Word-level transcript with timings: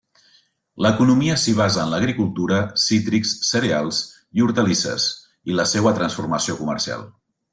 L'economia 0.83 1.35
s'hi 1.41 1.51
basa 1.59 1.81
en 1.83 1.91
l'agricultura, 1.95 2.57
cítrics, 2.85 3.35
cereals 3.51 4.01
i 4.39 4.45
hortalisses 4.47 5.07
i 5.53 5.61
la 5.61 5.69
seua 5.75 5.97
transformació 6.01 6.59
comercial. 6.63 7.07